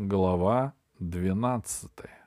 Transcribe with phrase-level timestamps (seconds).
[0.00, 2.24] Глава двенадцатая.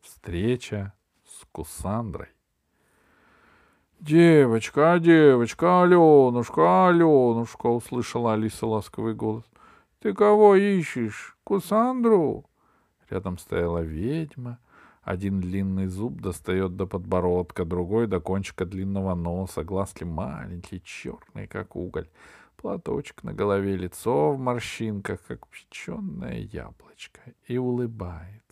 [0.00, 0.92] Встреча
[1.24, 2.30] с Кусандрой.
[4.00, 9.44] «Девочка, а девочка, Аленушка, Аленушка!»— услышала Алиса ласковый голос.
[10.00, 11.38] «Ты кого ищешь?
[11.44, 12.50] Кусандру?»
[13.08, 14.58] Рядом стояла ведьма.
[15.02, 21.76] Один длинный зуб достает до подбородка, другой— до кончика длинного носа, глазки маленькие, черные, как
[21.76, 22.08] уголь
[22.56, 28.42] платочек на голове, лицо в морщинках, как печеное яблочко, и улыбается.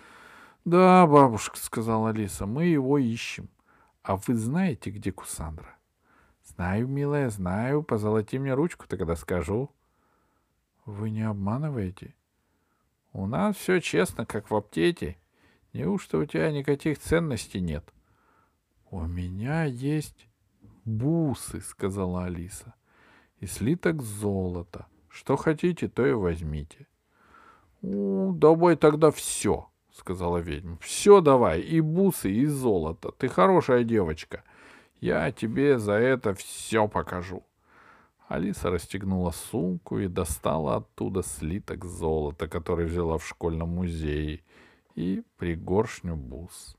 [0.64, 3.48] —Да, бабушка,— сказала Алиса,— мы его ищем.
[4.02, 5.76] А вы знаете, где Кусандра?—
[6.44, 7.82] Знаю, милая, знаю.
[7.82, 9.70] Позолоти мне ручку, тогда скажу.—
[10.84, 12.14] Вы не обманываете?—
[13.12, 15.16] У нас все честно, как в аптеке.
[15.72, 17.92] Неужто у тебя никаких ценностей нет?—
[18.90, 20.28] У меня есть
[20.84, 22.74] бусы,— сказала Алиса
[23.40, 24.86] и слиток золота.
[25.08, 26.86] Что хотите, то и возьмите.—
[27.82, 33.10] Давай тогда все,— сказала ведьма.— Все давай, и бусы, и золото.
[33.18, 34.44] Ты хорошая девочка.
[35.00, 37.42] Я тебе за это все покажу.
[38.28, 44.44] Алиса расстегнула сумку и достала оттуда слиток золота, который взяла в школьном музее,
[44.94, 46.76] и пригоршню бус.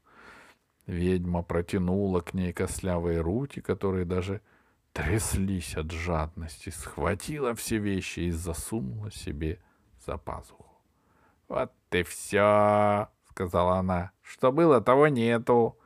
[0.85, 4.41] Ведьма протянула к ней костлявые руки, которые даже
[4.93, 9.59] тряслись от жадности, схватила все вещи и засунула себе
[10.05, 10.65] за пазуху.—
[11.47, 15.77] Вот ты все,— сказала она.— Что было, того нету.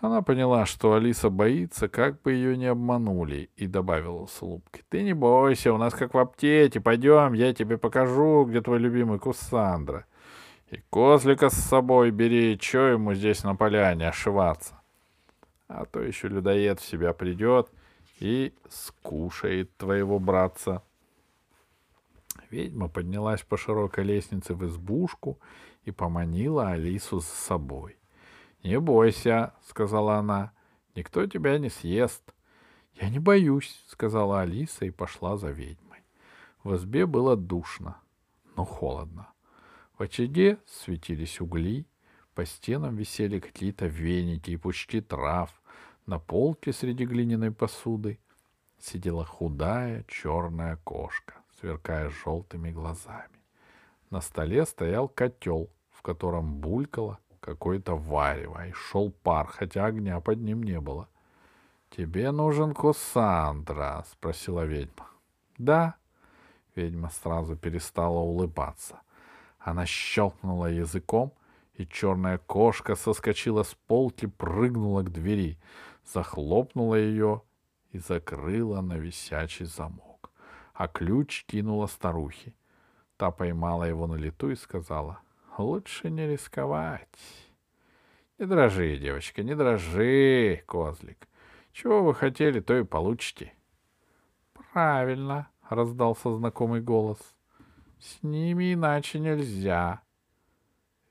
[0.00, 5.02] Она поняла, что Алиса боится, как бы ее не обманули, и добавила с улыбкой.— Ты
[5.02, 6.80] не бойся, у нас как в аптеке.
[6.80, 10.06] Пойдем, я тебе покажу, где твой любимый Кусандра.
[10.70, 14.80] И козлика с собой бери, что ему здесь на поляне ошиваться.
[15.68, 17.70] А то еще людоед в себя придет—
[18.18, 20.82] и скушает твоего братца.
[22.50, 25.38] Ведьма поднялась по широкой лестнице в избушку
[25.84, 27.98] и поманила Алису с собой.—
[28.62, 30.52] Не бойся,— сказала она,—
[30.94, 32.34] никто тебя не съест.—
[32.94, 36.04] Я не боюсь,— сказала Алиса и пошла за ведьмой.
[36.64, 38.00] В избе было душно,
[38.56, 39.28] но холодно.
[39.98, 41.86] В очаге светились угли,
[42.34, 45.50] по стенам висели какие-то веники и пучки трав—
[46.06, 48.18] на полке среди глиняной посуды
[48.78, 53.40] сидела худая черная кошка, сверкая желтыми глазами.
[54.10, 60.40] На столе стоял котел, в котором булькало какое-то варево, и шел пар, хотя огня под
[60.40, 61.08] ним не было.—
[61.90, 65.08] Тебе нужен Кусандра?— спросила ведьма.—
[65.58, 65.94] Да.
[66.74, 69.00] Ведьма сразу перестала улыбаться.
[69.58, 71.32] Она щелкнула языком,
[71.74, 75.58] и черная кошка соскочила с полки, прыгнула к двери
[76.06, 77.42] захлопнула ее
[77.90, 80.30] и закрыла на висячий замок,
[80.74, 82.54] а ключ кинула старухе.
[83.16, 85.20] Та поймала его на лету и сказала,
[85.58, 87.08] «Лучше не рисковать».
[88.38, 91.26] «Не дрожи, девочка, не дрожи, козлик.
[91.72, 93.54] Чего вы хотели, то и получите».
[94.52, 97.18] «Правильно»,— раздался знакомый голос.
[97.98, 100.02] «С ними иначе нельзя».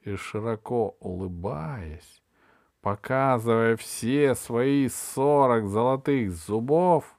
[0.02, 2.22] И широко улыбаясь,
[2.86, 7.18] показывая все свои сорок золотых зубов,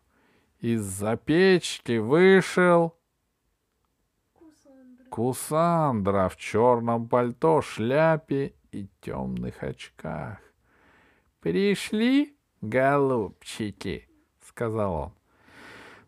[0.60, 2.94] из-за печки вышел
[4.32, 5.10] Кусандра.
[5.10, 10.38] Кусандра в черном пальто, шляпе и темных очках.
[11.40, 14.08] «Пришли, голубчики?»—
[14.48, 15.12] сказал он.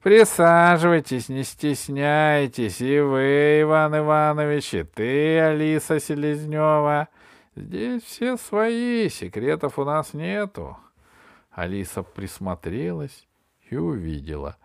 [0.05, 7.09] «Присаживайтесь, не стесняйтесь, и вы, Иван Иванович, и ты, Алиса Селезнева.
[7.59, 10.77] Здесь все свои, секретов у нас нету.
[11.51, 13.27] Алиса присмотрелась
[13.69, 14.57] и увидела,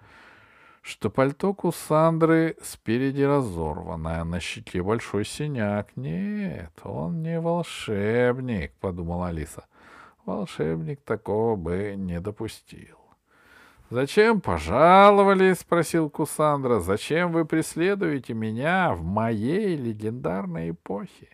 [0.84, 5.98] что пальто Кусандры спереди разорванное, на щеке большой синяк.
[5.98, 9.66] Нет, он не волшебник, подумала Алиса.
[10.24, 13.00] Волшебник такого бы не допустил.
[13.90, 16.80] «Зачем пожаловали?»— спросил Кусандра.
[16.80, 21.30] «Зачем вы преследуете меня в моей легендарной эпохе?»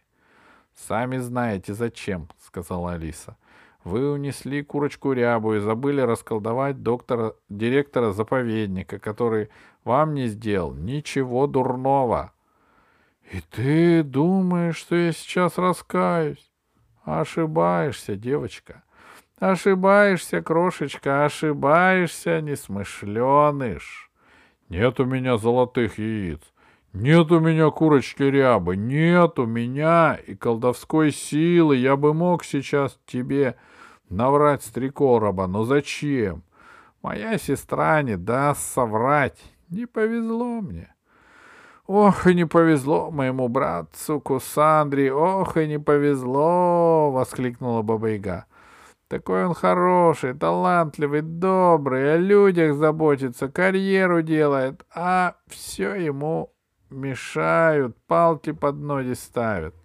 [0.88, 3.38] «Сами знаете, зачем»,— сказала Алиса.
[3.84, 9.50] «Вы унесли курочку рябу и забыли расколдовать доктора, директора заповедника, который
[9.84, 12.32] вам не сделал ничего дурного».
[13.32, 16.52] «И ты думаешь, что я сейчас раскаюсь?»
[17.04, 18.84] «Ошибаешься, девочка.
[19.38, 24.12] Ошибаешься, крошечка, ошибаешься, несмышленыш.
[24.70, 26.42] Нет у меня золотых яиц.
[26.94, 31.76] Нет у меня курочки рябы, нет у меня и колдовской силы.
[31.76, 33.56] Я бы мог сейчас тебе
[34.10, 36.44] наврать с три короба, но зачем?
[37.04, 39.40] Моя сестра не даст соврать.
[39.70, 40.94] Не повезло мне.
[41.86, 48.46] Ох, и не повезло моему братцу Кусандре, ох, и не повезло, воскликнула Баба-Яга.
[49.08, 56.54] Такой он хороший, талантливый, добрый, о людях заботится, карьеру делает, а все ему
[56.90, 59.76] мешают, палки под ноги ставят.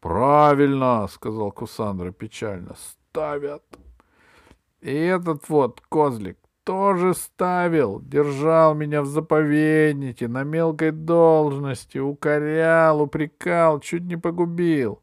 [0.00, 3.62] Правильно, сказал Кусандра печально, ставят.
[4.80, 13.80] И этот вот козлик тоже ставил, держал меня в заповеднике, на мелкой должности, укорял, упрекал,
[13.80, 15.00] чуть не погубил.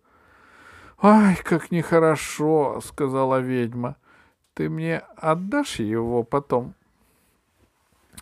[1.02, 3.96] —Ай, как нехорошо,— сказала ведьма.—
[4.54, 6.76] Ты мне отдашь его потом?—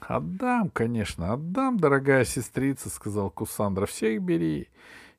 [0.01, 4.69] Отдам, конечно, отдам, дорогая сестрица,— сказал Кусандра.— Всех бери.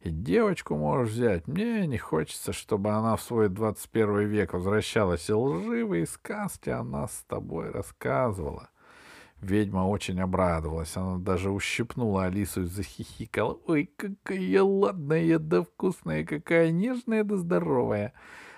[0.01, 1.49] И девочку можешь взять.
[1.49, 7.25] Мне не хочется, чтобы она в свой 21 век возвращалась, и лживые сказки она с
[7.27, 8.71] тобой рассказывала.
[9.41, 10.97] Ведьма очень обрадовалась.
[10.97, 13.59] Она даже ущипнула Алису и захихикала.
[13.67, 18.13] «Ой, какая ладная да вкусная, какая нежная да здоровая!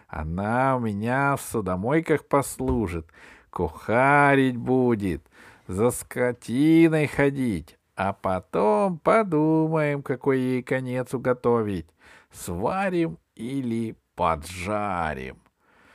[0.08, 3.06] Она у меня в судомойках послужит,
[3.50, 5.22] кухарить будет,
[5.70, 11.86] за скотиной ходить, а потом подумаем, какой ей конец уготовить.
[12.32, 15.38] Сварим или поджарим.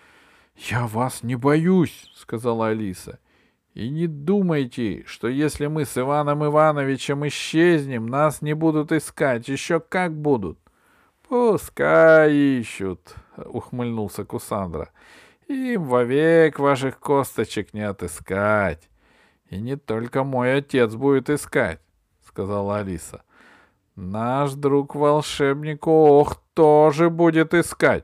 [0.55, 3.19] —Я вас не боюсь,— сказала Алиса.—
[3.73, 9.49] И не думайте, что если мы с Иваном Ивановичем исчезнем, нас не будут искать.
[9.49, 10.57] Еще как будут.—
[11.27, 14.89] Пускай ищут,— ухмыльнулся Кусандра.—
[15.49, 18.89] Им вовек ваших косточек не отыскать.
[19.49, 21.79] И не только мой отец будет искать
[22.35, 23.23] сказала Алиса.
[23.95, 28.03] Наш друг-волшебник Ох тоже будет искать.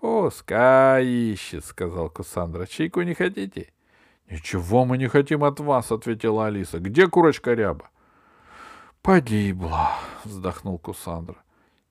[0.00, 2.66] Пускай ищет, сказал Кусандра.
[2.66, 3.72] Чайку не хотите?
[4.28, 6.80] Ничего мы не хотим от вас, ответила Алиса.
[6.80, 7.90] Где курочка ряба?
[9.02, 9.92] Погибла,
[10.24, 11.36] вздохнул Кусандра.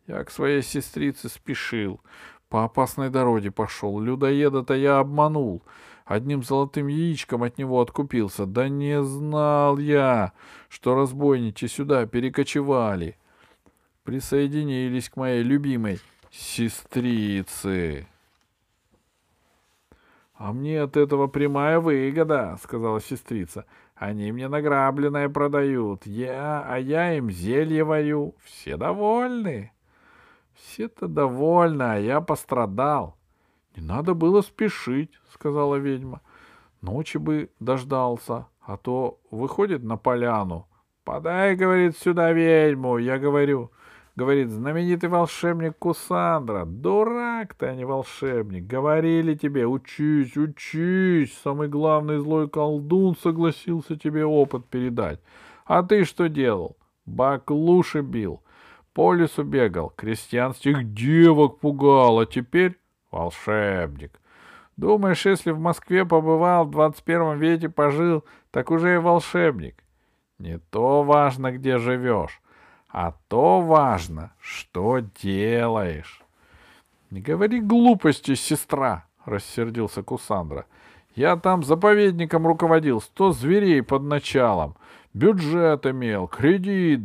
[0.06, 2.02] Я к своей сестрице спешил.
[2.50, 4.02] По опасной дороге пошел.
[4.02, 5.64] Людоеда-то я обманул.
[6.06, 8.46] Одним золотым яичком от него откупился.
[8.46, 10.34] Да не знал я,
[10.68, 13.18] что разбойники сюда перекочевали.
[14.04, 18.08] Присоединились к моей любимой сестрице.—
[20.36, 23.66] А мне от этого прямая выгода,— сказала сестрица.—
[23.96, 28.36] Они мне награбленное продают, я, а я им зелье варю.
[28.44, 29.72] Все довольны.
[30.54, 33.16] Все-то довольны, а я пострадал.—
[33.76, 36.22] Не надо было спешить,— сказала ведьма.—
[36.82, 40.68] Ночи бы дождался, а то выходит на поляну.—
[41.04, 42.98] Подай,— говорит,— сюда ведьму.
[42.98, 43.72] Я говорю,—
[44.16, 46.66] говорит, знаменитый волшебник Кусандра.
[46.66, 48.68] Дурак ты, а не волшебник.
[48.68, 51.36] Говорили тебе, учись, учись.
[51.44, 55.20] Самый главный злой колдун согласился тебе опыт передать.
[55.66, 56.78] А ты что делал?
[57.06, 58.44] Баклуши бил.
[58.94, 62.78] По лесу бегал, крестьянских девок пугал, а теперь
[63.14, 64.20] волшебник.
[64.76, 69.84] Думаешь, если в Москве побывал, в двадцать первом веке пожил, так уже и волшебник.
[70.40, 72.42] Не то важно, где живешь,
[72.90, 76.22] а то важно, что делаешь.—
[77.12, 80.66] Не говори глупости, сестра,— рассердился Кусандра.—
[81.16, 84.76] Я там заповедником руководил, сто зверей под началом.
[85.14, 87.02] Бюджет имел, кредит,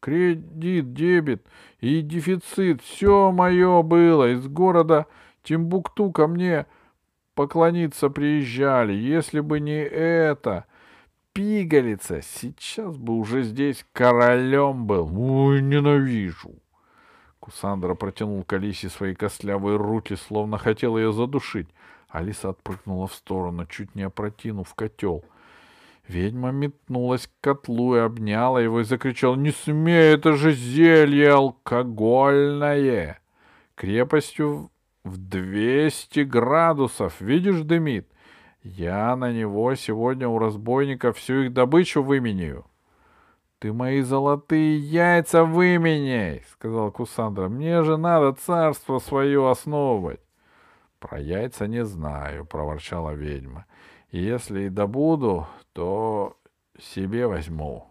[0.00, 1.46] кредит, дебет
[1.80, 2.82] и дефицит.
[2.82, 4.32] Все мое было.
[4.32, 5.06] Из города
[5.42, 6.66] Тимбукту ко мне
[7.34, 8.92] поклониться приезжали.
[8.92, 10.66] Если бы не это,
[11.32, 15.10] пигалица, сейчас бы уже здесь королем был.
[15.16, 16.54] Ой, ненавижу.
[17.38, 21.68] Кусандра протянул к Алисе свои костлявые руки, словно хотел ее задушить.
[22.08, 25.24] Алиса отпрыгнула в сторону, чуть не опротинув котел.
[26.06, 33.20] Ведьма метнулась к котлу и обняла его и закричала «Не смей, это же зелье алкогольное!»
[33.76, 34.70] Крепостью
[35.04, 38.08] в двести градусов, видишь, дымит.
[38.62, 42.66] Я на него сегодня у разбойников всю их добычу выменяю.—
[43.60, 50.20] Ты мои золотые яйца выменяй,— сказал Кусандра.— Мне же надо царство свое основывать.—
[50.98, 53.66] Про яйца не знаю,— проворчала ведьма.—
[54.10, 56.36] Если и добуду, то
[56.78, 57.86] себе возьму.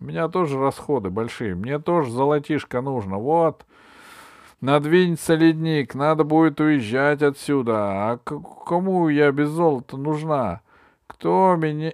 [0.00, 3.18] У меня тоже расходы большие, мне тоже золотишко нужно.
[3.18, 3.66] Вот,—
[4.60, 8.10] Надвинется ледник, надо будет уезжать отсюда.
[8.10, 10.62] А кому я без золота нужна?
[11.06, 11.92] Кто меня,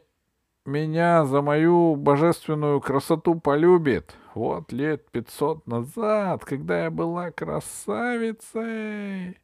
[0.64, 4.16] меня за мою божественную красоту полюбит?
[4.34, 9.38] Вот лет пятьсот назад, когда я была красавицей.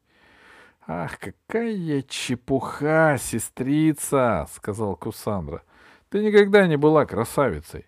[0.87, 5.61] Ах, какая чепуха, сестрица, сказал Кусандра.
[6.09, 7.85] Ты никогда не была красавицей.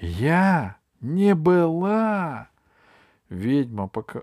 [0.00, 0.78] Я?
[1.02, 2.48] Не была.
[3.28, 4.22] Ведьма пока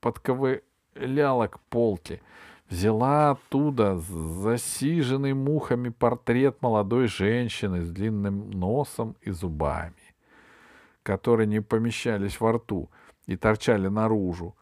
[0.00, 2.20] подковыляла к полке,
[2.68, 10.14] взяла оттуда засиженный мухами портрет молодой женщины с длинным носом и зубами,
[11.02, 12.90] которые не помещались во рту
[13.26, 14.54] и торчали наружу,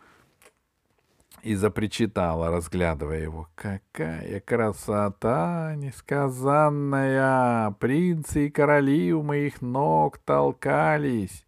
[1.43, 3.49] и запричитала, разглядывая его.
[3.55, 7.71] «Какая красота несказанная!
[7.73, 11.45] Принцы и короли у моих ног толкались!»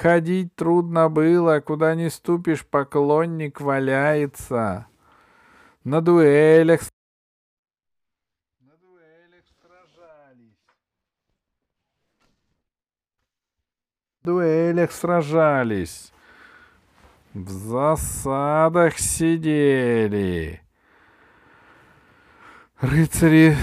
[0.00, 4.86] Ходить трудно было, куда не ступишь, поклонник валяется.
[5.82, 6.82] На дуэлях...
[8.60, 10.54] На дуэлях сражались.
[14.20, 16.12] В дуэлях сражались.
[17.34, 20.62] В засадах сидели.
[22.80, 23.56] Рыцари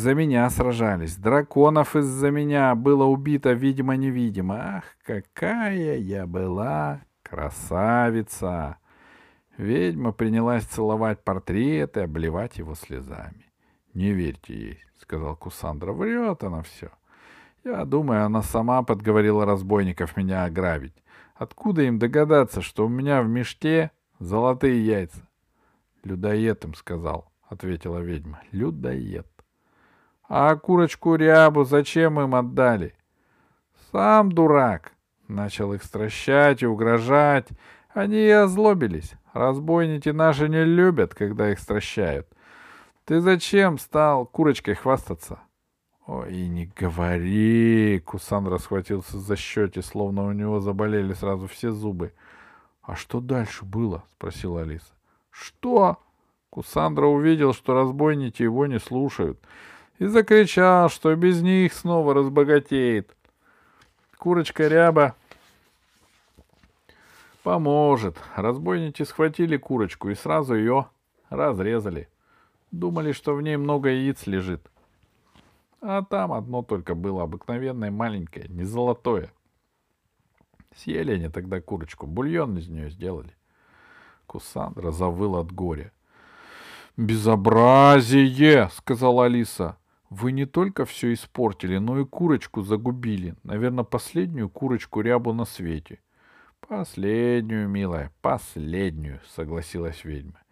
[0.00, 1.16] за меня сражались.
[1.16, 4.78] Драконов из-за меня было убито, видимо-невидимо.
[4.78, 8.78] Ах, какая я была красавица!
[9.58, 13.46] Ведьма принялась целовать портреты, обливать его слезами.—
[13.94, 16.90] Не верьте ей,— сказал Кусандра.— Врет она все.
[17.62, 20.94] Я думаю, она сама подговорила разбойников меня ограбить.
[21.34, 25.28] Откуда им догадаться, что у меня в мешке золотые яйца?—
[26.04, 29.26] Людоед им сказал,— ответила ведьма.— Людоед.
[30.32, 32.94] А курочку рябу зачем им отдали?
[33.90, 34.92] Сам дурак.
[35.26, 37.48] Начал их стращать и угрожать.
[37.92, 39.14] Они и озлобились.
[39.32, 42.28] Разбойники наши не любят, когда их стращают.
[43.06, 45.40] Ты зачем стал курочкой хвастаться?
[46.06, 47.98] Ой, не говори.
[47.98, 52.12] Кусандра схватился за щеки, словно у него заболели сразу все зубы.
[52.82, 54.04] А что дальше было?
[54.12, 54.92] спросила Алиса.
[55.28, 55.98] Что?
[56.50, 59.40] Кусандра увидел, что разбойники его не слушают
[60.00, 63.14] и закричал, что без них снова разбогатеет.
[64.18, 65.14] Курочка ряба
[67.42, 68.16] поможет.
[68.34, 70.88] Разбойники схватили курочку и сразу ее
[71.28, 72.08] разрезали.
[72.70, 74.70] Думали, что в ней много яиц лежит.
[75.82, 79.30] А там одно только было обыкновенное маленькое, не золотое.
[80.76, 83.34] Съели они тогда курочку, бульон из нее сделали.
[84.26, 85.92] Кусандра завыл от горя.
[86.96, 89.76] «Безобразие!»— сказала Алиса.
[90.10, 93.36] Вы не только все испортили, но и курочку загубили.
[93.44, 96.00] Наверное, последнюю курочку рябу на свете.
[96.66, 100.42] Последнюю, милая, последнюю, согласилась ведьма.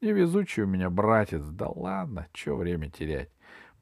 [0.00, 1.42] Невезучий у меня братец.
[1.42, 3.30] Да ладно, что время терять.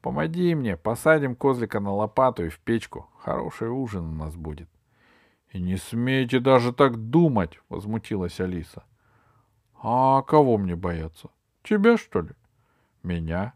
[0.01, 3.07] Помоги мне, посадим козлика на лопату и в печку.
[3.19, 4.69] Хороший ужин у нас будет.
[5.51, 8.83] И не смейте даже так думать, возмутилась Алиса.
[9.81, 11.29] А кого мне бояться?
[11.61, 12.31] Тебя, что ли?
[13.03, 13.53] Меня?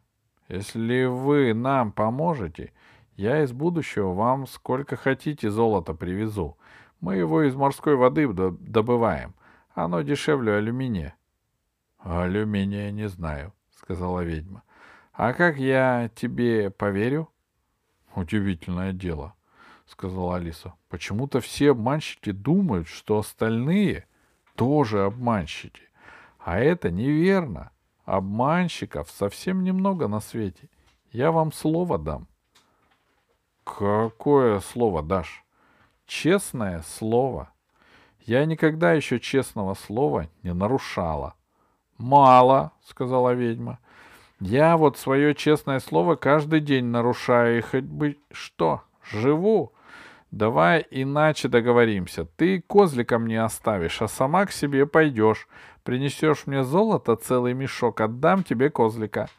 [0.52, 2.74] Если вы нам поможете,
[3.16, 6.58] я из будущего вам сколько хотите золота привезу.
[7.00, 9.34] Мы его из морской воды добываем.
[9.74, 11.16] Оно дешевле алюминия.—
[12.00, 14.64] Алюминия не знаю,— сказала ведьма.—
[15.14, 17.30] А как я тебе поверю?—
[18.16, 19.36] Удивительное дело,—
[19.86, 24.06] сказала Алиса.— Почему-то все обманщики думают, что остальные
[24.56, 25.84] тоже обманщики.
[26.40, 27.72] А это неверно.—
[28.12, 30.68] Обманщиков совсем немного на свете.
[31.14, 32.28] Я вам слово дам.
[33.64, 35.46] Какое слово дашь?
[36.06, 37.54] Честное слово.
[38.26, 41.36] Я никогда еще честного слова не нарушала.
[41.98, 43.80] Мало, сказала ведьма.
[44.42, 49.72] Я вот свое честное слово каждый день нарушаю, и хоть бы что, живу.
[50.32, 52.26] Давай иначе договоримся.
[52.26, 55.48] Ты козлика мне оставишь, а сама к себе пойдешь.
[55.84, 59.30] Принесешь мне золото, целый мешок, отдам тебе козлика.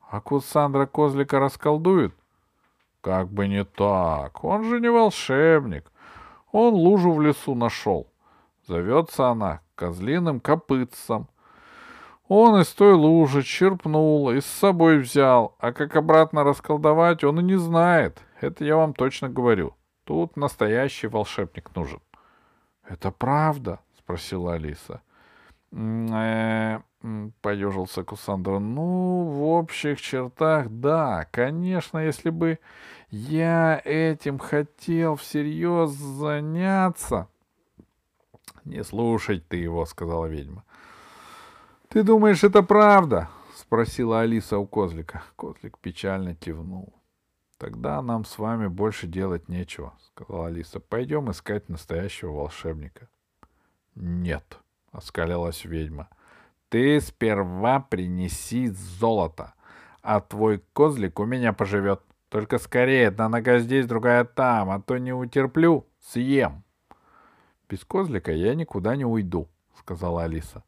[0.00, 2.14] А Кусандра козлика расколдует?
[3.00, 4.42] Как бы не так.
[4.42, 5.90] Он же не волшебник.
[6.50, 8.10] Он лужу в лесу нашел.
[8.66, 11.28] Зовется она козлиным копытцем.
[12.26, 17.42] Он из той лужи черпнул и с собой взял, а как обратно расколдовать, он и
[17.42, 18.20] не знает.
[18.40, 19.74] Это я вам точно говорю.
[20.04, 22.00] Тут настоящий волшебник нужен.—
[22.88, 23.80] Это правда?
[24.08, 25.02] Спросила Алиса.
[25.70, 26.80] Э,
[27.42, 28.58] поежился Кусандра.
[28.58, 32.58] Ну, в общих чертах, да, конечно, если бы
[33.10, 37.28] я этим хотел всерьез заняться.
[38.64, 40.64] Не слушай ты его, сказала ведьма.
[41.88, 43.28] Ты думаешь, это правда?
[43.54, 45.22] спросила Алиса у козлика.
[45.36, 46.94] Козлик печально кивнул.
[47.58, 50.80] Тогда нам с вами больше делать нечего, сказала Алиса.
[50.80, 53.10] Пойдем искать настоящего волшебника.
[54.00, 54.58] «Нет»,—
[54.92, 56.08] оскалилась ведьма.
[56.68, 59.54] «Ты сперва принеси золото,
[60.02, 62.00] а твой козлик у меня поживет.
[62.28, 65.86] Только скорее, одна нога здесь, другая там, а то не утерплю.
[65.98, 66.62] съем.
[67.68, 70.62] Без козлика я никуда не уйду, сказала Алиса.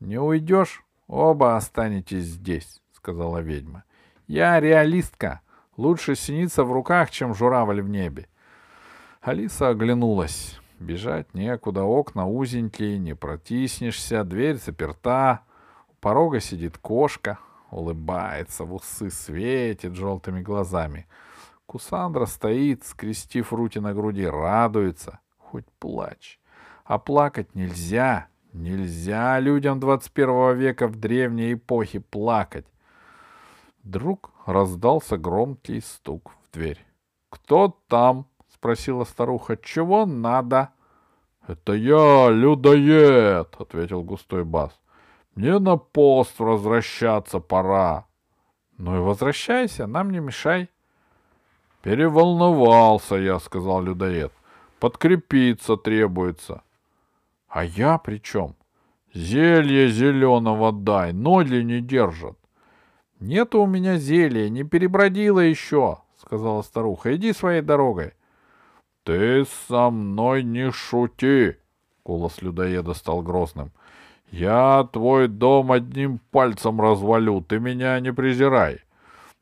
[0.00, 3.84] Не уйдешь, оба останетесь здесь, сказала ведьма.
[4.26, 5.40] Я реалистка.
[5.76, 8.28] Лучше синица в руках, чем журавль в небе.
[9.20, 10.58] Алиса оглянулась.
[10.78, 15.42] Бежать некуда, окна узенькие, не протиснешься, дверь заперта.
[15.88, 17.38] У порога сидит кошка,
[17.70, 21.06] улыбается, в усы светит желтыми глазами.
[21.64, 25.20] Кусандра стоит, скрестив руки на груди, радуется.
[25.38, 26.38] Хоть плачь.
[26.84, 28.28] А плакать нельзя.
[28.52, 32.66] Нельзя людям 21 века в древней эпохе плакать.
[33.82, 36.84] Вдруг раздался громкий стук в дверь.
[37.28, 39.56] «Кто там?»— спросила старуха.
[39.56, 40.70] «Чего надо?»
[41.46, 44.72] «Это я, людоед!»— ответил густой бас.
[45.34, 48.06] «Мне на пост возвращаться пора».
[48.78, 50.68] «Ну и возвращайся, нам не мешай».
[51.82, 54.32] «Переволновался я»,— сказал людоед.
[54.80, 56.62] «Подкрепиться требуется».
[57.48, 58.54] «А я при чем?»
[59.14, 62.36] «Зелье зеленого дай, ноги не держат».
[63.20, 67.14] «Нету у меня зелья, не перебродила еще»,— сказала старуха.
[67.14, 68.12] «Иди своей дорогой».
[69.06, 71.54] «Ты со мной не шути!»—
[72.04, 73.70] голос людоеда стал грозным.
[74.32, 78.80] «Я твой дом одним пальцем развалю, ты меня не презирай.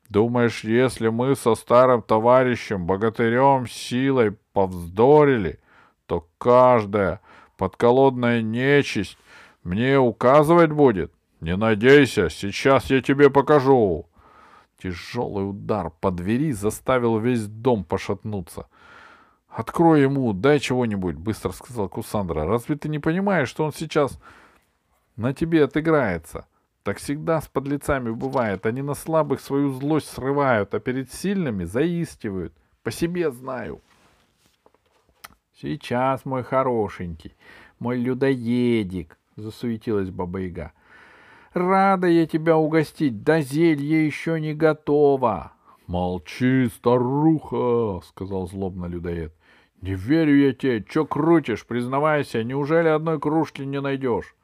[0.07, 5.59] Думаешь, если мы со старым товарищем, богатырем, силой повздорили,
[6.05, 7.19] то каждая
[7.57, 9.17] подколодная нечисть
[9.63, 11.11] мне указывать будет?
[11.41, 14.05] Не надейся, сейчас я тебе покажу!»
[14.79, 18.67] Тяжелый удар по двери заставил весь дом пошатнуться.
[19.55, 22.45] «Открой ему, дай чего-нибудь»,— быстро сказал Кусандра.
[22.45, 24.19] «Разве ты не понимаешь, что он сейчас
[25.15, 26.45] на тебе отыграется?»
[26.83, 28.65] Так всегда с подлецами бывает.
[28.65, 32.53] Они на слабых свою злость срывают, а перед сильными заискивают.
[32.83, 33.81] По себе знаю.
[35.59, 37.33] Сейчас, мой хорошенький,
[37.79, 40.73] мой людоедик, засуетилась Баба-Яга.
[41.53, 45.53] Рада я тебя угостить, да зелье еще не готово.
[45.87, 49.34] Молчи, старуха, сказал злобно людоед.
[49.85, 54.35] Не верю я тебе, че крутишь, признавайся, неужели одной кружки не найдешь?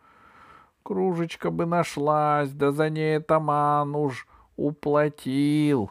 [0.83, 5.89] Кружечка бы нашлась, да за ней атаман уж уплатил.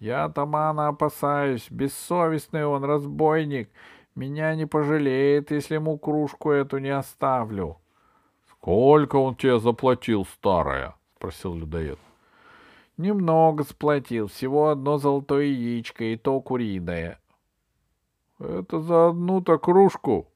[0.00, 3.70] Я атамана опасаюсь, бессовестный он, разбойник.
[4.16, 7.76] Меня не пожалеет, если ему кружку эту не оставлю.—
[8.50, 12.00] Сколько он тебе заплатил, старая?— спросил людоед.—
[12.96, 17.20] Немного заплатил, всего одно золотое яичко, и то куриное.—
[18.38, 20.28] Это за одну-то кружку?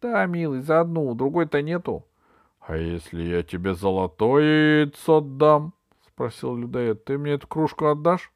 [0.00, 2.06] Да, милый, за одну, другой-то нету.—
[2.66, 5.72] А если я тебе золотое яйцо дам?—
[6.08, 8.32] спросил людоед.— Ты мне эту кружку отдашь?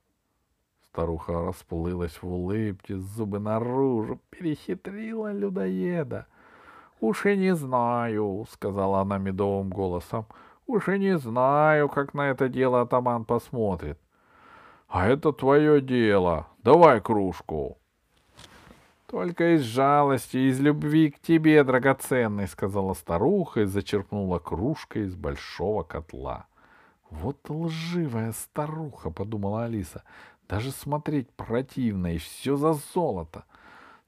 [0.92, 6.26] Старуха расплылась в улыбке, зубы наружу, перехитрила людоеда.—
[7.00, 10.26] Уж и не знаю,— сказала она медовым голосом.—
[10.66, 13.98] Уж и не знаю, как на это дело атаман посмотрит.—
[14.88, 16.46] А это твое дело.
[16.62, 17.79] Давай кружку.
[19.10, 25.82] Только из жалости, из любви к тебе, драгоценный, сказала старуха и зачерпнула кружкой из большого
[25.82, 26.46] котла.
[27.10, 30.04] Вот лживая старуха, подумала Алиса.
[30.48, 33.42] Даже смотреть противно, и все за золото.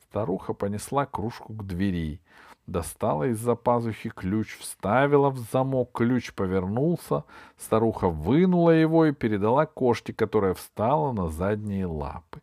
[0.05, 2.21] Старуха понесла кружку к двери,
[2.69, 7.25] достала из-за пазухи ключ, вставила в замок, ключ повернулся,
[7.59, 12.41] старуха вынула его и передала кошке, которая встала на задние лапы.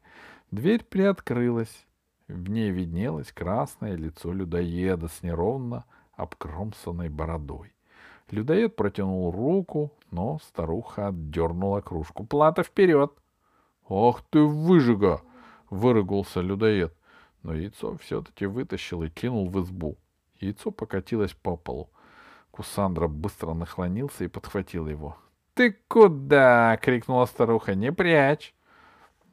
[0.52, 1.86] Дверь приоткрылась.
[2.30, 7.74] В ней виднелось красное лицо людоеда с неровно обкромсанной бородой.
[8.30, 12.24] Людоед протянул руку, но старуха отдернула кружку.
[12.24, 13.12] «Плата вперед!»
[13.90, 15.24] «Ах ты, выжига!»—
[15.72, 16.94] вырыгался людоед.
[17.42, 19.98] Но яйцо все-таки вытащил и кинул в избу.
[20.40, 21.90] Яйцо покатилось по полу.
[22.52, 25.18] Кусандра быстро наклонился и подхватил его.
[25.56, 27.74] «Ты куда?»— крикнула старуха.
[27.74, 28.54] «Не прячь!»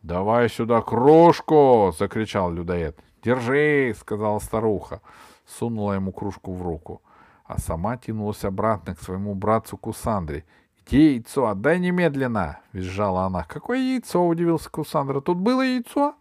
[0.06, 2.96] «Давай сюда кружку!»— закричал людоед.
[3.24, 5.00] «Держи!»— сказала старуха.
[5.44, 7.02] Сунула ему кружку в руку,
[7.44, 10.44] а сама тянулась обратно к своему братцу Кусандре.
[10.80, 11.48] «Где яйцо?
[11.48, 13.42] Отдай немедленно!»— визжала она.
[13.42, 15.20] «Какое яйцо?»— удивился Кусандра.
[15.20, 16.14] «Тут было яйцо?»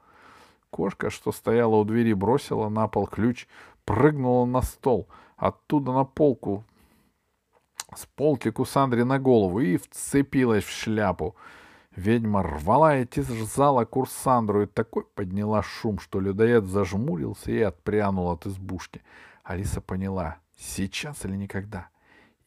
[0.71, 3.47] Кошка, что стояла у двери, бросила на пол ключ,
[3.85, 6.63] прыгнула на стол, оттуда на полку,
[7.95, 11.35] с полки Кусандре на голову и вцепилась в шляпу.
[11.95, 18.45] Ведьма рвала и терзала Курсандру и такой подняла шум, что людоед зажмурился и отпрянул от
[18.45, 19.01] избушки.
[19.43, 21.87] Алиса поняла, сейчас или никогда.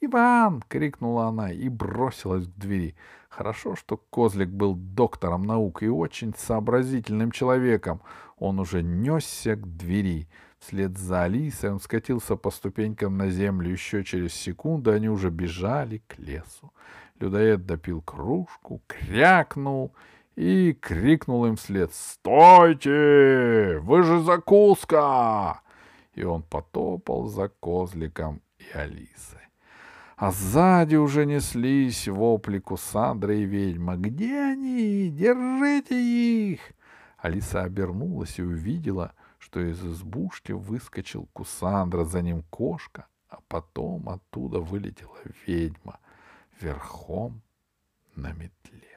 [0.00, 2.94] «Иван!»— крикнула она и бросилась к двери.
[3.28, 8.00] Хорошо, что Козлик был доктором наук и очень сообразительным человеком.
[8.38, 10.28] Он уже несся к двери.
[10.58, 13.70] Вслед за Алисой он скатился по ступенькам на землю.
[13.70, 16.72] Еще через секунду они уже бежали к лесу.
[17.20, 19.92] Людоед допил кружку, крякнул
[20.37, 23.81] и крикнул им вслед «Стойте!
[23.83, 25.61] Вы же закуска!»
[26.12, 29.40] И он потопал за козликом и Алисой.
[30.16, 33.96] А сзади уже неслись вопли Кусандры и ведьма.
[33.96, 35.11] «Где они?
[35.11, 36.61] Держите их!»
[37.18, 44.61] Алиса обернулась и увидела, что из избушки выскочил Кусандра, за ним кошка, а потом оттуда
[44.61, 45.98] вылетела ведьма
[46.61, 47.42] верхом
[48.16, 48.88] на метле.